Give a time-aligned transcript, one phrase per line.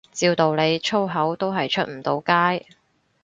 [0.11, 2.65] 照道理粗口都係出唔到街